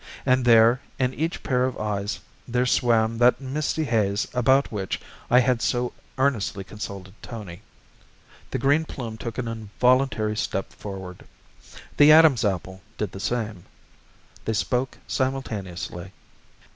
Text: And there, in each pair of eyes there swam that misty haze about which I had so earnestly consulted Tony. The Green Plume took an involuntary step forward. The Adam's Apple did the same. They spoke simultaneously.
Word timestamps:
And 0.25 0.45
there, 0.45 0.81
in 0.97 1.13
each 1.13 1.43
pair 1.43 1.63
of 1.65 1.77
eyes 1.77 2.19
there 2.47 2.65
swam 2.65 3.19
that 3.19 3.39
misty 3.39 3.83
haze 3.83 4.27
about 4.33 4.71
which 4.71 4.99
I 5.29 5.37
had 5.41 5.61
so 5.61 5.93
earnestly 6.17 6.63
consulted 6.63 7.13
Tony. 7.21 7.61
The 8.49 8.57
Green 8.57 8.83
Plume 8.83 9.19
took 9.19 9.37
an 9.37 9.47
involuntary 9.47 10.35
step 10.37 10.73
forward. 10.73 11.23
The 11.97 12.11
Adam's 12.11 12.43
Apple 12.43 12.81
did 12.97 13.11
the 13.11 13.19
same. 13.19 13.65
They 14.45 14.53
spoke 14.53 14.97
simultaneously. 15.07 16.11